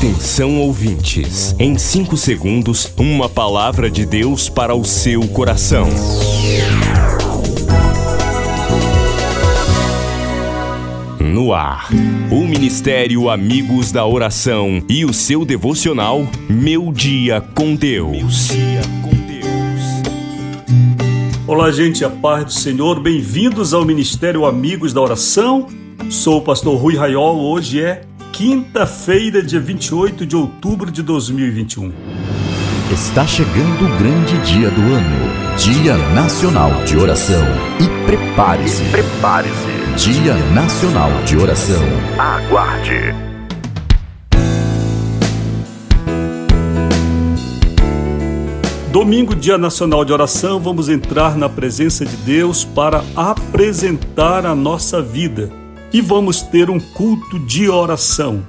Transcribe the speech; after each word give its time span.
Atenção 0.00 0.58
ouvintes, 0.58 1.54
em 1.58 1.76
5 1.76 2.16
segundos, 2.16 2.90
uma 2.96 3.28
palavra 3.28 3.90
de 3.90 4.06
Deus 4.06 4.48
para 4.48 4.74
o 4.74 4.82
seu 4.82 5.28
coração. 5.28 5.86
No 11.20 11.52
ar, 11.52 11.90
o 12.32 12.46
Ministério 12.46 13.28
Amigos 13.28 13.92
da 13.92 14.06
Oração 14.06 14.82
e 14.88 15.04
o 15.04 15.12
seu 15.12 15.44
devocional 15.44 16.26
Meu 16.48 16.90
Dia 16.90 17.42
com 17.54 17.74
Deus. 17.74 18.48
Olá, 21.46 21.70
gente, 21.70 22.06
a 22.06 22.08
paz 22.08 22.46
do 22.46 22.52
Senhor, 22.52 22.98
bem-vindos 23.00 23.74
ao 23.74 23.84
Ministério 23.84 24.46
Amigos 24.46 24.94
da 24.94 25.02
Oração. 25.02 25.66
Sou 26.08 26.38
o 26.38 26.42
pastor 26.42 26.80
Rui 26.80 26.96
Raiol, 26.96 27.38
hoje 27.38 27.82
é 27.82 28.09
quinta-feira, 28.40 29.42
dia 29.42 29.60
28 29.60 30.24
de 30.24 30.34
outubro 30.34 30.90
de 30.90 31.02
2021. 31.02 31.92
Está 32.90 33.26
chegando 33.26 33.84
o 33.84 33.98
grande 33.98 34.38
dia 34.38 34.70
do 34.70 34.80
ano, 34.80 35.58
Dia 35.58 35.94
Nacional 36.14 36.70
de 36.86 36.96
Oração. 36.96 37.44
E 37.78 38.06
prepare-se, 38.06 38.82
prepare-se. 38.84 40.08
Dia 40.10 40.34
Nacional 40.54 41.10
de 41.26 41.36
Oração. 41.36 41.82
Aguarde. 42.18 43.14
Domingo, 48.90 49.34
Dia 49.34 49.58
Nacional 49.58 50.02
de 50.02 50.14
Oração, 50.14 50.58
vamos 50.58 50.88
entrar 50.88 51.36
na 51.36 51.50
presença 51.50 52.06
de 52.06 52.16
Deus 52.16 52.64
para 52.64 53.04
apresentar 53.14 54.46
a 54.46 54.54
nossa 54.54 55.02
vida 55.02 55.59
e 55.92 56.00
vamos 56.00 56.42
ter 56.42 56.70
um 56.70 56.78
culto 56.78 57.38
de 57.38 57.68
oração. 57.68 58.46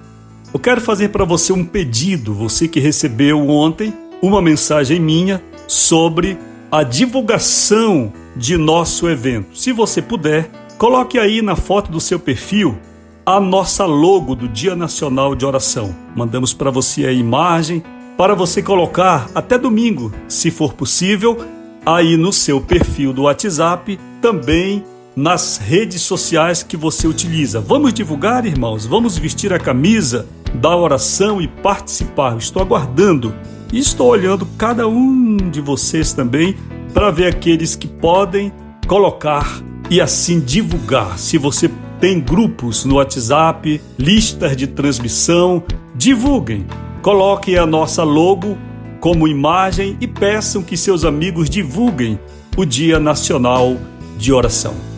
Eu 0.53 0.59
quero 0.59 0.81
fazer 0.81 1.09
para 1.09 1.25
você 1.25 1.53
um 1.53 1.63
pedido, 1.63 2.33
você 2.33 2.67
que 2.67 2.79
recebeu 2.79 3.49
ontem 3.49 3.93
uma 4.21 4.41
mensagem 4.41 4.99
minha 4.99 5.41
sobre 5.67 6.37
a 6.71 6.83
divulgação 6.83 8.11
de 8.35 8.57
nosso 8.57 9.09
evento. 9.09 9.57
Se 9.57 9.71
você 9.71 10.01
puder, 10.01 10.49
coloque 10.77 11.17
aí 11.17 11.41
na 11.41 11.55
foto 11.55 11.91
do 11.91 11.99
seu 11.99 12.20
perfil 12.20 12.77
a 13.25 13.39
nossa 13.39 13.85
logo 13.85 14.35
do 14.35 14.48
Dia 14.48 14.76
Nacional 14.76 15.35
de 15.35 15.45
Oração. 15.45 15.95
Mandamos 16.15 16.53
para 16.53 16.70
você 16.70 17.05
a 17.05 17.11
imagem 17.11 17.83
para 18.17 18.35
você 18.35 18.61
colocar 18.61 19.29
até 19.33 19.57
domingo, 19.57 20.13
se 20.27 20.51
for 20.51 20.73
possível, 20.73 21.43
aí 21.85 22.17
no 22.17 22.31
seu 22.31 22.61
perfil 22.61 23.13
do 23.13 23.23
WhatsApp, 23.23 23.99
também 24.21 24.83
nas 25.15 25.57
redes 25.57 26.01
sociais 26.01 26.63
que 26.63 26.77
você 26.77 27.07
utiliza. 27.07 27.59
Vamos 27.59 27.93
divulgar, 27.93 28.45
irmãos? 28.45 28.85
Vamos 28.85 29.17
vestir 29.17 29.54
a 29.54 29.59
camisa 29.59 30.27
da 30.54 30.76
oração 30.76 31.41
e 31.41 31.48
participar. 31.48 32.37
Estou 32.37 32.62
aguardando 32.62 33.34
e 33.71 33.79
estou 33.79 34.07
olhando 34.07 34.45
cada 34.57 34.87
um 34.87 35.37
de 35.37 35.62
vocês 35.62 36.13
também 36.13 36.55
para 36.93 37.12
ver 37.12 37.27
aqueles 37.27 37.76
que 37.76 37.87
podem 37.87 38.51
colocar 38.87 39.62
e 39.89 39.99
assim 40.01 40.39
divulgar. 40.39 41.17
Se 41.17 41.37
você 41.37 41.70
tem 41.99 42.20
grupos 42.20 42.85
no 42.85 42.95
WhatsApp, 42.95 43.82
listas 43.98 44.57
de 44.57 44.67
transmissão, 44.67 45.63
divulguem. 45.95 46.65
Coloquem 47.01 47.57
a 47.57 47.65
nossa 47.65 48.04
logo 48.04 48.57
como 48.99 49.27
imagem 49.27 49.98
e 49.99 50.07
peçam 50.07 50.62
que 50.62 50.77
seus 50.77 51.04
amigos 51.04 51.49
divulguem 51.49 52.20
o 52.55 52.65
Dia 52.65 52.99
Nacional 52.99 53.77
de 54.17 54.32
Oração. 54.32 54.90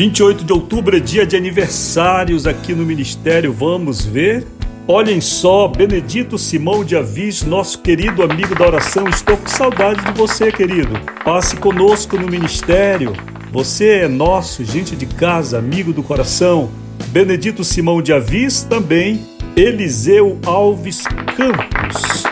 28 0.00 0.44
de 0.44 0.52
outubro 0.54 0.96
é 0.96 0.98
dia 0.98 1.26
de 1.26 1.36
aniversários 1.36 2.46
aqui 2.46 2.72
no 2.72 2.86
Ministério, 2.86 3.52
vamos 3.52 4.02
ver? 4.02 4.46
Olhem 4.88 5.20
só, 5.20 5.68
Benedito 5.68 6.38
Simão 6.38 6.82
de 6.82 6.96
Avis, 6.96 7.42
nosso 7.42 7.82
querido 7.82 8.22
amigo 8.22 8.54
da 8.54 8.66
oração, 8.66 9.06
estou 9.06 9.36
com 9.36 9.46
saudade 9.46 10.02
de 10.02 10.12
você, 10.12 10.50
querido. 10.50 10.98
Passe 11.22 11.54
conosco 11.54 12.16
no 12.16 12.30
Ministério. 12.30 13.12
Você 13.52 13.88
é 13.98 14.08
nosso, 14.08 14.64
gente 14.64 14.96
de 14.96 15.04
casa, 15.04 15.58
amigo 15.58 15.92
do 15.92 16.02
coração. 16.02 16.70
Benedito 17.08 17.62
Simão 17.62 18.00
de 18.00 18.14
Avis 18.14 18.62
também. 18.62 19.20
Eliseu 19.54 20.38
Alves 20.46 21.04
Campos, 21.36 22.24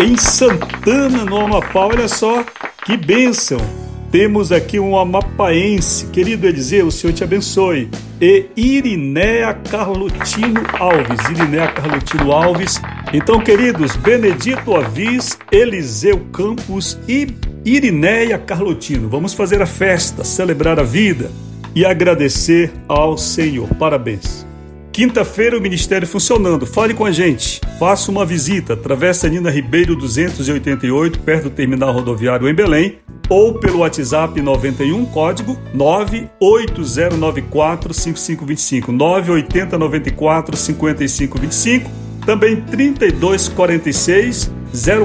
em 0.00 0.16
Santana, 0.16 1.24
no 1.24 1.36
Amapá. 1.36 1.86
Olha 1.86 2.08
só 2.08 2.44
que 2.84 2.96
bênção! 2.96 3.81
Temos 4.12 4.52
aqui 4.52 4.78
um 4.78 4.94
amapaense, 4.94 6.04
querido 6.08 6.46
Eliseu, 6.46 6.88
o 6.88 6.92
Senhor 6.92 7.14
te 7.14 7.24
abençoe. 7.24 7.88
E 8.20 8.44
Irinéa 8.54 9.54
Carlotino 9.54 10.60
Alves, 10.78 11.30
Irinéa 11.30 11.68
Carlotino 11.68 12.30
Alves. 12.30 12.78
Então, 13.10 13.40
queridos, 13.40 13.96
Benedito 13.96 14.76
Avis, 14.76 15.38
Eliseu 15.50 16.20
Campos 16.30 16.98
e 17.08 17.26
Irinéia 17.64 18.36
Carlotino. 18.36 19.08
Vamos 19.08 19.32
fazer 19.32 19.62
a 19.62 19.66
festa, 19.66 20.22
celebrar 20.24 20.78
a 20.78 20.82
vida 20.82 21.30
e 21.74 21.86
agradecer 21.86 22.70
ao 22.86 23.16
Senhor. 23.16 23.66
Parabéns. 23.76 24.51
Quinta-feira 24.92 25.56
o 25.56 25.60
Ministério 25.60 26.06
funcionando. 26.06 26.66
Fale 26.66 26.92
com 26.92 27.06
a 27.06 27.10
gente. 27.10 27.62
Faça 27.78 28.10
uma 28.10 28.26
visita. 28.26 28.76
Travessa 28.76 29.26
Nina 29.26 29.50
Ribeiro 29.50 29.96
288, 29.96 31.20
perto 31.20 31.44
do 31.44 31.50
terminal 31.50 31.94
rodoviário 31.94 32.46
em 32.46 32.54
Belém 32.54 32.98
ou 33.30 33.54
pelo 33.54 33.78
WhatsApp 33.78 34.42
91 34.42 35.06
código 35.06 35.58
98094 35.72 37.94
5525 37.94 38.92
98094 38.92 40.56
5525 40.56 41.90
também 42.26 42.60
3246 42.60 44.50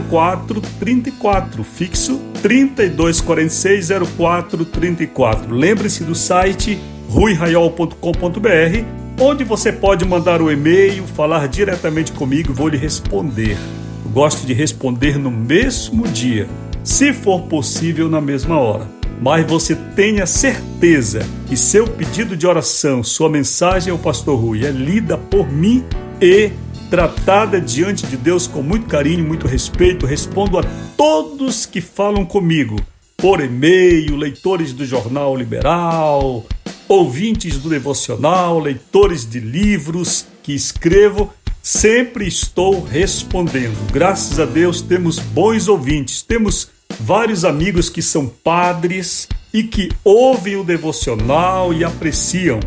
0434 0.10 1.64
fixo 1.64 2.20
3246 2.42 3.88
0434 4.18 5.56
lembre-se 5.56 6.04
do 6.04 6.14
site 6.14 6.78
ruiraiol.com.br 7.08 9.07
onde 9.20 9.44
você 9.44 9.72
pode 9.72 10.06
mandar 10.06 10.42
o 10.42 10.46
um 10.46 10.52
e-mail, 10.52 11.06
falar 11.08 11.48
diretamente 11.48 12.12
comigo, 12.12 12.54
vou 12.54 12.68
lhe 12.68 12.78
responder. 12.78 13.58
Eu 14.06 14.12
gosto 14.12 14.46
de 14.46 14.54
responder 14.54 15.18
no 15.18 15.32
mesmo 15.32 16.08
dia 16.08 16.48
se 16.84 17.12
for 17.12 17.42
possível 17.44 18.08
na 18.08 18.22
mesma 18.22 18.58
hora. 18.60 18.88
Mas 19.20 19.46
você 19.48 19.76
tenha 19.76 20.28
certeza 20.28 21.26
que 21.48 21.58
seu 21.58 21.88
pedido 21.88 22.38
de 22.38 22.46
oração, 22.46 23.04
sua 23.04 23.28
mensagem 23.28 23.92
ao 23.92 23.98
pastor 23.98 24.40
Rui 24.40 24.64
é 24.64 24.70
lida 24.70 25.18
por 25.18 25.52
mim 25.52 25.84
e 26.22 26.52
tratada 26.90 27.60
diante 27.60 28.06
de 28.06 28.16
Deus 28.16 28.46
com 28.46 28.62
muito 28.62 28.86
carinho, 28.86 29.26
muito 29.26 29.48
respeito. 29.48 30.06
Respondo 30.06 30.60
a 30.60 30.64
todos 30.96 31.66
que 31.66 31.82
falam 31.82 32.24
comigo 32.24 32.76
por 33.18 33.44
e-mail, 33.44 34.16
leitores 34.16 34.72
do 34.72 34.86
Jornal 34.86 35.36
Liberal, 35.36 36.46
ouvintes 36.88 37.58
do 37.58 37.70
devocional, 37.70 38.60
leitores 38.60 39.30
de 39.30 39.40
livros 39.40 40.26
que 40.44 40.54
escrevo 40.54 41.34
sempre 41.62 42.26
estou 42.28 42.82
respondendo. 42.84 43.76
Graças 43.92 44.40
a 44.40 44.46
Deus 44.46 44.82
temos 44.82 45.20
bons 45.20 45.68
ouvintes, 45.68 46.22
temos 46.22 46.70
vários 47.00 47.44
amigos 47.44 47.90
que 47.90 48.02
são 48.02 48.28
padres 48.28 49.28
e 49.54 49.64
que 49.64 49.92
ouvem 50.04 50.56
o 50.56 50.64
devocional 50.64 51.74
e 51.74 51.84
apreciam. 51.84 52.60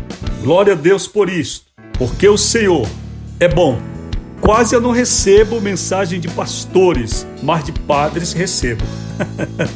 Glória 0.43 0.73
a 0.73 0.75
Deus 0.75 1.07
por 1.07 1.29
isso, 1.29 1.65
porque 1.97 2.27
o 2.27 2.37
Senhor 2.37 2.87
é 3.39 3.47
bom. 3.47 3.81
Quase 4.39 4.75
eu 4.75 4.81
não 4.81 4.91
recebo 4.91 5.61
mensagem 5.61 6.19
de 6.19 6.27
pastores, 6.27 7.25
mas 7.43 7.63
de 7.63 7.71
padres 7.71 8.33
recebo. 8.33 8.83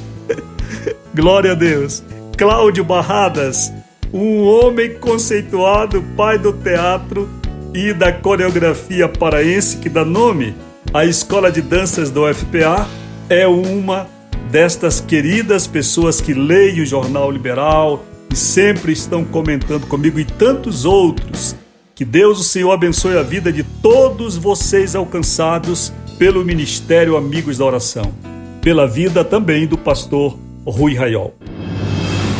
Glória 1.13 1.51
a 1.51 1.55
Deus. 1.55 2.03
Cláudio 2.37 2.83
Barradas, 2.83 3.71
um 4.15 4.43
homem 4.43 4.93
conceituado, 4.93 6.01
pai 6.15 6.39
do 6.39 6.53
teatro 6.53 7.29
e 7.73 7.91
da 7.91 8.13
coreografia 8.13 9.09
paraense 9.09 9.75
que 9.75 9.89
dá 9.89 10.05
nome 10.05 10.55
à 10.93 11.03
Escola 11.03 11.51
de 11.51 11.61
Danças 11.61 12.09
do 12.09 12.23
UFPA, 12.23 12.87
é 13.27 13.45
uma 13.45 14.07
destas 14.49 15.01
queridas 15.01 15.67
pessoas 15.67 16.21
que 16.21 16.33
leem 16.33 16.79
o 16.79 16.85
Jornal 16.85 17.29
Liberal 17.29 18.05
e 18.31 18.37
sempre 18.37 18.93
estão 18.93 19.25
comentando 19.25 19.85
comigo 19.87 20.17
e 20.17 20.23
tantos 20.23 20.85
outros. 20.85 21.53
Que 21.93 22.05
Deus, 22.05 22.39
o 22.39 22.43
Senhor, 22.43 22.71
abençoe 22.71 23.17
a 23.17 23.21
vida 23.21 23.51
de 23.51 23.63
todos 23.63 24.37
vocês 24.37 24.95
alcançados 24.95 25.91
pelo 26.17 26.45
Ministério 26.45 27.17
Amigos 27.17 27.57
da 27.57 27.65
Oração, 27.65 28.13
pela 28.61 28.87
vida 28.87 29.25
também 29.25 29.67
do 29.67 29.77
pastor 29.77 30.39
Rui 30.65 30.95
Raiol. 30.95 31.33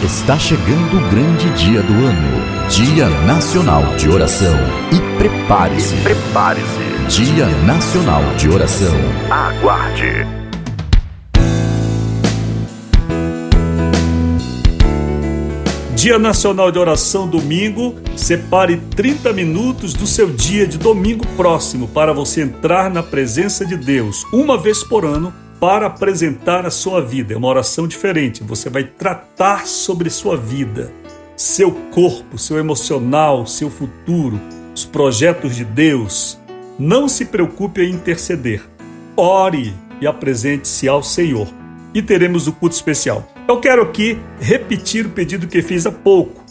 Está 0.04 0.38
chegando 0.38 0.98
o 0.98 1.10
grande 1.10 1.50
dia 1.52 1.82
do 1.82 1.94
ano, 1.94 2.70
Dia 2.70 3.10
Nacional 3.26 3.96
de 3.96 4.10
Oração. 4.10 4.54
E 4.92 5.18
prepare-se, 5.18 5.96
prepare-se. 6.04 7.22
Dia 7.22 7.48
Nacional 7.66 8.22
de 8.36 8.50
Oração. 8.50 8.94
Aguarde. 9.32 10.28
Dia 15.96 16.20
Nacional 16.20 16.72
de 16.72 16.78
Oração 16.78 17.28
domingo, 17.28 17.96
separe 18.18 18.78
30 18.96 19.32
minutos 19.32 19.94
do 19.94 20.06
seu 20.06 20.30
dia 20.30 20.68
de 20.68 20.78
domingo 20.78 21.26
próximo 21.38 21.88
para 21.88 22.14
você 22.14 22.42
entrar 22.42 22.92
na 22.92 23.02
presença 23.02 23.66
de 23.66 23.78
Deus 23.78 24.24
uma 24.32 24.58
vez 24.58 24.84
por 24.84 25.06
ano 25.06 25.34
para 25.60 25.88
apresentar 25.88 26.66
a 26.66 26.70
sua 26.70 27.02
vida. 27.02 27.34
É 27.34 27.38
uma 27.38 27.48
oração 27.48 27.88
diferente. 27.88 28.44
Você 28.44 28.70
vai 28.70 28.84
tratar 28.84 29.68
sobre 29.68 30.10
sua 30.10 30.38
vida, 30.38 30.92
seu 31.36 31.72
corpo, 31.92 32.38
seu 32.38 32.58
emocional, 32.58 33.46
seu 33.46 33.70
futuro, 33.70 34.40
os 34.74 34.86
projetos 34.86 35.56
de 35.56 35.64
Deus. 35.64 36.40
Não 36.78 37.08
se 37.08 37.26
preocupe 37.26 37.82
em 37.82 37.94
interceder. 37.94 38.62
Ore 39.16 39.74
e 40.02 40.08
apresente-se 40.08 40.88
ao 40.88 41.02
Senhor. 41.02 41.48
E 41.94 42.02
teremos 42.02 42.48
o 42.48 42.52
culto 42.52 42.76
especial. 42.76 43.28
Eu 43.48 43.60
quero 43.60 43.82
aqui 43.82 44.20
repetir 44.40 45.06
o 45.06 45.10
pedido 45.10 45.48
que 45.48 45.62
fiz 45.62 45.86
há 45.86 45.92
pouco. 45.92 46.44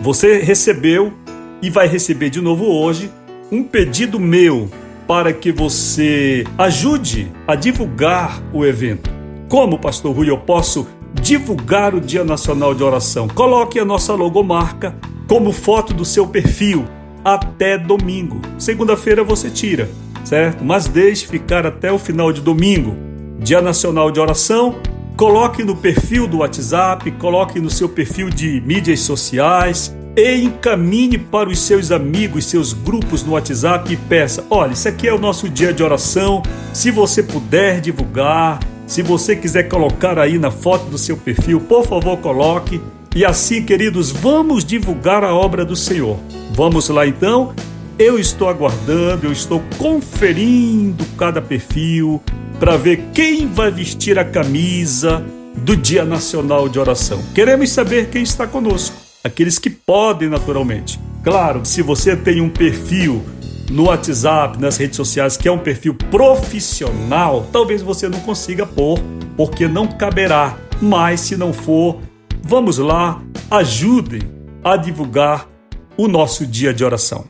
Você 0.00 0.38
recebeu 0.38 1.12
e 1.60 1.70
vai 1.70 1.88
receber 1.88 2.30
de 2.30 2.40
novo 2.40 2.66
hoje 2.66 3.10
um 3.50 3.62
pedido 3.62 4.18
meu 4.18 4.70
para 5.06 5.32
que 5.32 5.52
você 5.52 6.44
ajude 6.56 7.30
a 7.46 7.54
divulgar 7.54 8.42
o 8.52 8.64
evento. 8.64 9.10
Como, 9.48 9.78
Pastor 9.78 10.14
Rui, 10.14 10.30
eu 10.30 10.38
posso 10.38 10.86
divulgar 11.14 11.94
o 11.94 12.00
Dia 12.00 12.24
Nacional 12.24 12.74
de 12.74 12.82
Oração? 12.82 13.28
Coloque 13.28 13.78
a 13.78 13.84
nossa 13.84 14.14
logomarca 14.14 14.96
como 15.28 15.52
foto 15.52 15.92
do 15.92 16.04
seu 16.04 16.26
perfil 16.26 16.84
até 17.24 17.76
domingo. 17.76 18.40
Segunda-feira 18.58 19.22
você 19.22 19.50
tira, 19.50 19.90
certo? 20.24 20.64
Mas 20.64 20.88
deixe 20.88 21.26
ficar 21.26 21.66
até 21.66 21.92
o 21.92 21.98
final 21.98 22.32
de 22.32 22.40
domingo. 22.40 22.96
Dia 23.38 23.60
Nacional 23.60 24.10
de 24.10 24.20
Oração 24.20 24.80
Coloque 25.16 25.62
no 25.62 25.76
perfil 25.76 26.26
do 26.26 26.38
WhatsApp, 26.38 27.10
coloque 27.12 27.60
no 27.60 27.70
seu 27.70 27.88
perfil 27.88 28.30
de 28.30 28.60
mídias 28.62 29.00
sociais 29.00 29.94
e 30.16 30.42
encaminhe 30.42 31.16
para 31.16 31.48
os 31.48 31.58
seus 31.60 31.90
amigos, 31.90 32.46
seus 32.46 32.72
grupos 32.72 33.22
no 33.22 33.32
WhatsApp 33.32 33.92
e 33.92 33.96
peça: 33.96 34.44
olha, 34.50 34.72
isso 34.72 34.88
aqui 34.88 35.08
é 35.08 35.14
o 35.14 35.18
nosso 35.18 35.48
dia 35.48 35.72
de 35.72 35.82
oração. 35.82 36.42
Se 36.72 36.90
você 36.90 37.22
puder 37.22 37.80
divulgar, 37.80 38.60
se 38.86 39.02
você 39.02 39.34
quiser 39.34 39.64
colocar 39.64 40.18
aí 40.18 40.38
na 40.38 40.50
foto 40.50 40.86
do 40.86 40.98
seu 40.98 41.16
perfil, 41.16 41.60
por 41.60 41.86
favor, 41.86 42.18
coloque. 42.18 42.80
E 43.14 43.24
assim, 43.24 43.62
queridos, 43.62 44.10
vamos 44.10 44.64
divulgar 44.64 45.22
a 45.22 45.34
obra 45.34 45.64
do 45.64 45.76
Senhor. 45.76 46.18
Vamos 46.54 46.88
lá 46.88 47.06
então. 47.06 47.54
Eu 47.98 48.18
estou 48.18 48.48
aguardando, 48.48 49.26
eu 49.26 49.32
estou 49.32 49.62
conferindo 49.76 51.04
cada 51.18 51.40
perfil, 51.40 52.22
para 52.58 52.76
ver 52.76 53.04
quem 53.12 53.46
vai 53.46 53.70
vestir 53.70 54.18
a 54.18 54.24
camisa 54.24 55.24
do 55.56 55.76
Dia 55.76 56.04
Nacional 56.04 56.68
de 56.68 56.78
Oração. 56.78 57.22
Queremos 57.34 57.70
saber 57.70 58.08
quem 58.08 58.22
está 58.22 58.46
conosco, 58.46 58.96
aqueles 59.22 59.58
que 59.58 59.70
podem 59.70 60.28
naturalmente. 60.28 60.98
Claro, 61.22 61.64
se 61.64 61.82
você 61.82 62.16
tem 62.16 62.40
um 62.40 62.50
perfil 62.50 63.22
no 63.70 63.84
WhatsApp, 63.84 64.60
nas 64.60 64.76
redes 64.76 64.96
sociais, 64.96 65.36
que 65.36 65.48
é 65.48 65.52
um 65.52 65.58
perfil 65.58 65.94
profissional, 65.94 67.46
talvez 67.52 67.80
você 67.80 68.08
não 68.08 68.20
consiga 68.20 68.66
pôr, 68.66 68.98
porque 69.36 69.66
não 69.66 69.86
caberá. 69.86 70.56
Mas 70.80 71.20
se 71.20 71.36
não 71.36 71.52
for, 71.52 71.98
vamos 72.42 72.78
lá, 72.78 73.22
ajudem 73.50 74.20
a 74.64 74.76
divulgar 74.76 75.48
o 75.96 76.08
nosso 76.08 76.46
dia 76.46 76.74
de 76.74 76.84
oração. 76.84 77.24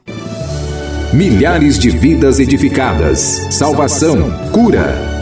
Milhares 1.12 1.78
de 1.78 1.90
vidas 1.90 2.40
edificadas, 2.40 3.18
salvação, 3.50 4.30
cura. 4.50 5.21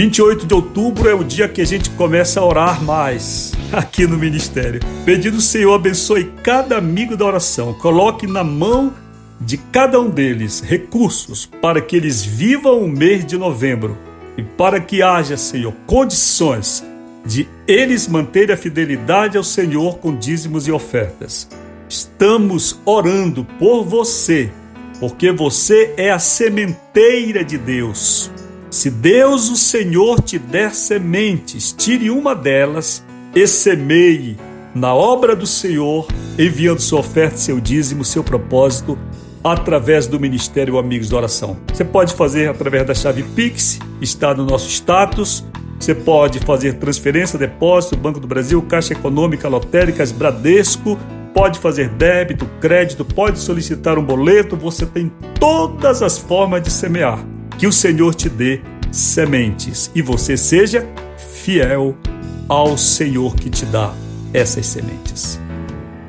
28 0.00 0.46
de 0.46 0.54
outubro 0.54 1.10
é 1.10 1.14
o 1.14 1.22
dia 1.22 1.46
que 1.46 1.60
a 1.60 1.64
gente 1.66 1.90
começa 1.90 2.40
a 2.40 2.44
orar 2.46 2.82
mais 2.82 3.52
aqui 3.70 4.06
no 4.06 4.16
ministério. 4.16 4.80
Pedindo 5.04 5.36
o 5.36 5.42
Senhor 5.42 5.74
abençoe 5.74 6.32
cada 6.42 6.78
amigo 6.78 7.18
da 7.18 7.26
oração, 7.26 7.74
coloque 7.74 8.26
na 8.26 8.42
mão 8.42 8.94
de 9.38 9.58
cada 9.58 10.00
um 10.00 10.08
deles 10.08 10.60
recursos 10.60 11.44
para 11.44 11.82
que 11.82 11.94
eles 11.94 12.24
vivam 12.24 12.80
o 12.80 12.88
mês 12.88 13.26
de 13.26 13.36
novembro 13.36 13.94
e 14.38 14.42
para 14.42 14.80
que 14.80 15.02
haja, 15.02 15.36
Senhor, 15.36 15.74
condições 15.86 16.82
de 17.22 17.46
eles 17.68 18.08
manterem 18.08 18.54
a 18.54 18.58
fidelidade 18.58 19.36
ao 19.36 19.44
Senhor 19.44 19.98
com 19.98 20.16
dízimos 20.16 20.66
e 20.66 20.72
ofertas. 20.72 21.46
Estamos 21.90 22.80
orando 22.86 23.44
por 23.58 23.84
você, 23.84 24.50
porque 24.98 25.30
você 25.30 25.92
é 25.98 26.10
a 26.10 26.18
sementeira 26.18 27.44
de 27.44 27.58
Deus. 27.58 28.30
Se 28.70 28.88
Deus, 28.88 29.50
o 29.50 29.56
Senhor, 29.56 30.20
te 30.20 30.38
der 30.38 30.72
sementes, 30.72 31.74
tire 31.76 32.08
uma 32.08 32.36
delas 32.36 33.04
e 33.34 33.44
semeie 33.44 34.36
na 34.72 34.94
obra 34.94 35.34
do 35.34 35.44
Senhor, 35.44 36.06
enviando 36.38 36.78
sua 36.78 37.00
oferta, 37.00 37.36
seu 37.36 37.58
dízimo, 37.58 38.04
seu 38.04 38.22
propósito, 38.22 38.96
através 39.42 40.06
do 40.06 40.20
Ministério 40.20 40.78
Amigos 40.78 41.08
da 41.08 41.16
Oração. 41.16 41.56
Você 41.72 41.84
pode 41.84 42.14
fazer 42.14 42.48
através 42.48 42.86
da 42.86 42.94
chave 42.94 43.24
Pix, 43.34 43.80
está 44.00 44.32
no 44.32 44.44
nosso 44.44 44.68
status. 44.68 45.44
Você 45.80 45.92
pode 45.92 46.38
fazer 46.38 46.74
transferência, 46.74 47.36
depósito, 47.36 47.96
Banco 47.96 48.20
do 48.20 48.28
Brasil, 48.28 48.62
Caixa 48.62 48.92
Econômica, 48.92 49.48
Lotéricas, 49.48 50.12
Bradesco, 50.12 50.96
pode 51.34 51.58
fazer 51.58 51.88
débito, 51.88 52.46
crédito, 52.60 53.04
pode 53.04 53.40
solicitar 53.40 53.98
um 53.98 54.04
boleto, 54.04 54.56
você 54.56 54.86
tem 54.86 55.10
todas 55.40 56.02
as 56.02 56.18
formas 56.18 56.62
de 56.62 56.70
semear 56.70 57.18
que 57.60 57.66
o 57.66 57.72
Senhor 57.72 58.14
te 58.14 58.26
dê 58.30 58.62
sementes 58.90 59.90
e 59.94 60.00
você 60.00 60.34
seja 60.34 60.88
fiel 61.34 61.94
ao 62.48 62.78
Senhor 62.78 63.36
que 63.36 63.50
te 63.50 63.66
dá 63.66 63.92
essas 64.32 64.64
sementes. 64.64 65.38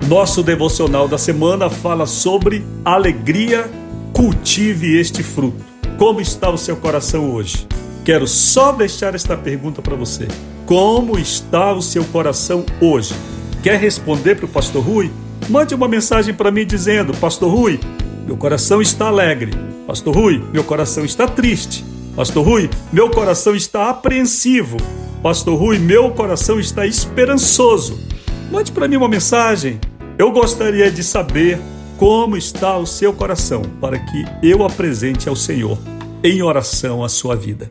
Nosso 0.08 0.42
devocional 0.44 1.10
da 1.10 1.18
semana 1.18 1.70
fala 1.70 2.06
sobre 2.06 2.66
alegria, 2.86 3.70
cultive 4.14 4.98
este 4.98 5.22
fruto. 5.24 5.62
Como 5.98 6.22
está 6.22 6.50
o 6.50 6.58
seu 6.58 6.78
coração 6.78 7.30
hoje? 7.30 7.68
Quero 8.06 8.26
só 8.28 8.72
deixar 8.72 9.14
esta 9.14 9.36
pergunta 9.36 9.82
para 9.82 9.98
você. 9.98 10.30
Como 10.66 11.20
está 11.20 11.74
o 11.74 11.82
seu 11.82 12.06
coração 12.06 12.66
hoje? 12.80 13.14
Quer 13.62 13.78
responder 13.78 14.36
para 14.36 14.46
o 14.46 14.50
Pastor 14.50 14.82
Rui? 14.82 15.12
Mande 15.50 15.76
uma 15.76 15.90
mensagem 15.90 16.34
para 16.34 16.50
mim 16.50 16.66
dizendo: 16.66 17.14
Pastor 17.18 17.54
Rui, 17.54 17.78
meu 18.32 18.38
coração 18.38 18.82
está 18.82 19.08
alegre 19.08 19.52
Pastor 19.86 20.16
Rui, 20.16 20.42
meu 20.54 20.64
coração 20.64 21.04
está 21.04 21.28
triste. 21.28 21.84
Pastor 22.16 22.46
Rui, 22.46 22.70
meu 22.94 23.10
coração 23.10 23.54
está 23.54 23.90
apreensivo. 23.90 24.78
Pastor 25.22 25.60
Rui, 25.60 25.78
meu 25.80 26.12
coração 26.12 26.58
está 26.58 26.88
esperançoso. 26.88 28.00
Mande 28.50 28.72
para 28.72 28.88
mim 28.88 28.96
uma 28.96 29.10
mensagem. 29.10 29.82
Eu 30.18 30.32
gostaria 30.32 30.90
de 30.90 31.04
saber 31.04 31.60
como 31.98 32.38
está 32.38 32.78
o 32.78 32.86
seu 32.86 33.12
coração 33.12 33.64
para 33.82 34.00
que 34.00 34.24
eu 34.42 34.64
apresente 34.64 35.28
ao 35.28 35.36
Senhor 35.36 35.78
em 36.24 36.42
oração 36.42 37.04
a 37.04 37.10
sua 37.10 37.36
vida. 37.36 37.70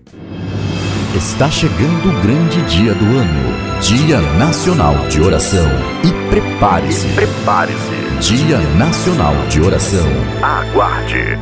Está 1.16 1.50
chegando 1.50 2.10
o 2.10 2.20
grande 2.20 2.60
dia 2.62 2.92
do 2.92 3.04
ano, 3.04 3.80
Dia 3.80 4.20
Nacional 4.38 5.08
de 5.08 5.22
Oração. 5.22 5.66
E 6.04 6.30
prepare-se. 6.30 7.08
Prepare-se. 7.14 8.09
Dia 8.20 8.58
Nacional 8.76 9.34
de 9.48 9.62
Oração. 9.62 10.06
Aguarde. 10.42 11.38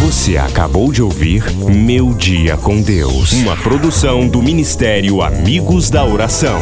Você 0.00 0.36
acabou 0.36 0.92
de 0.92 1.02
ouvir 1.02 1.50
Meu 1.54 2.12
Dia 2.12 2.58
com 2.58 2.82
Deus, 2.82 3.32
uma 3.32 3.56
produção 3.56 4.28
do 4.28 4.42
Ministério 4.42 5.22
Amigos 5.22 5.88
da 5.88 6.04
Oração. 6.04 6.60